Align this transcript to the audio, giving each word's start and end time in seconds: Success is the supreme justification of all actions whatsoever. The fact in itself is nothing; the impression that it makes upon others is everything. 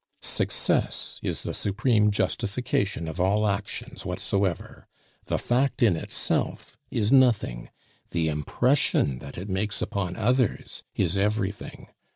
Success 0.23 1.19
is 1.21 1.43
the 1.43 1.53
supreme 1.53 2.09
justification 2.09 3.07
of 3.07 3.19
all 3.21 3.45
actions 3.47 4.03
whatsoever. 4.03 4.87
The 5.25 5.37
fact 5.37 5.83
in 5.83 5.95
itself 5.95 6.75
is 6.89 7.11
nothing; 7.11 7.69
the 8.09 8.27
impression 8.27 9.19
that 9.19 9.37
it 9.37 9.47
makes 9.47 9.79
upon 9.79 10.15
others 10.15 10.81
is 10.95 11.19
everything. 11.19 11.89